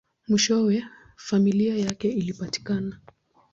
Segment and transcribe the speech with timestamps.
[0.27, 0.83] Mwishowe,
[1.17, 2.97] familia yake ilipatikana.